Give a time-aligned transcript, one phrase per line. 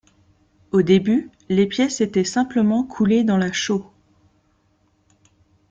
[0.71, 3.93] Au début, les pièces étaient simplement coulées dans la chaux.